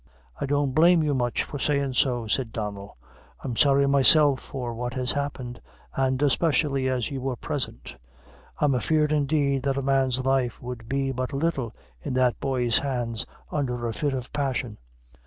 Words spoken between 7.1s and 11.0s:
you were present. I'm afeard, indeed', that a man's life would